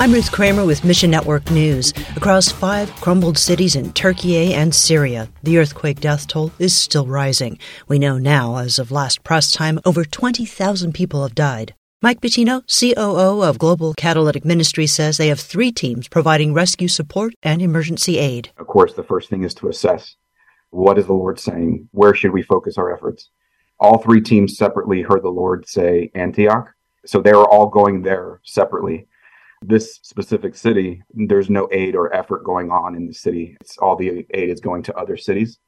[0.00, 1.92] I'm Ruth Kramer with Mission Network News.
[2.16, 7.58] Across five crumbled cities in Turkey and Syria, the earthquake death toll is still rising.
[7.86, 11.74] We know now, as of last press time, over 20,000 people have died.
[12.00, 17.34] Mike Bettino, COO of Global Catalytic Ministry, says they have three teams providing rescue support
[17.42, 18.52] and emergency aid.
[18.56, 20.16] Of course, the first thing is to assess
[20.70, 21.90] what is the Lord saying?
[21.90, 23.28] Where should we focus our efforts?
[23.78, 26.72] All three teams separately heard the Lord say Antioch.
[27.04, 29.06] So they were all going there separately
[29.62, 33.56] this specific city, there's no aid or effort going on in the city.
[33.60, 35.58] It's all the aid is going to other cities.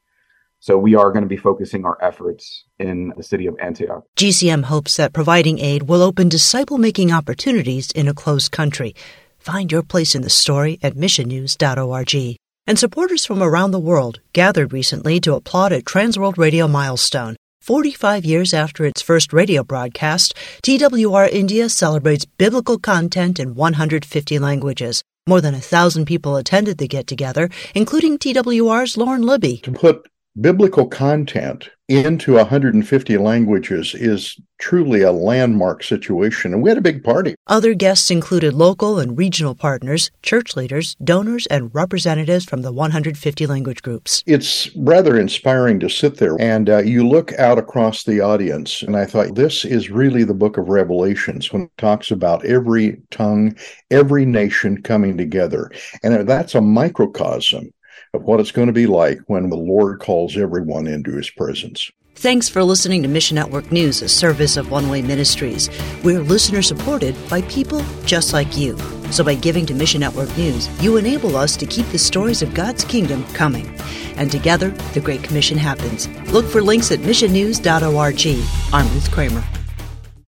[0.61, 4.05] So we are going to be focusing our efforts in the city of Antioch.
[4.17, 8.95] GCM hopes that providing aid will open disciple making opportunities in a closed country.
[9.39, 12.37] Find your place in the story at missionnews.org.
[12.65, 17.35] And supporters from around the world gathered recently to applaud a Transworld Radio milestone.
[17.63, 20.35] 45 years after its first radio broadcast,
[20.65, 25.05] TWR India celebrates biblical content in 150 languages.
[25.29, 29.59] More than a thousand people attended the get together, including TWR's Lauren Libby.
[29.59, 30.09] To put
[30.41, 37.05] biblical content into 150 languages is truly a landmark situation, and we had a big
[37.05, 37.35] party.
[37.49, 43.47] Other guests included local and regional partners, church leaders, donors, and representatives from the 150
[43.47, 44.23] language groups.
[44.27, 48.97] It's rather inspiring to sit there and uh, you look out across the audience, and
[48.97, 53.55] I thought this is really the book of Revelations when it talks about every tongue,
[53.91, 55.71] every nation coming together.
[56.03, 57.73] And that's a microcosm
[58.15, 61.91] of what it's going to be like when the Lord calls everyone into his presence.
[62.15, 65.71] Thanks for listening to Mission Network News, a service of One Way Ministries.
[66.05, 68.79] We're listener supported by people just like you.
[69.11, 72.55] So by giving to Mission Network News, you enable us to keep the stories of
[72.55, 73.75] God's kingdom coming.
[74.17, 76.07] And together, the Great Commission happens.
[76.31, 78.45] Look for links at missionnews.org.
[78.73, 79.45] I'm Ruth Kramer.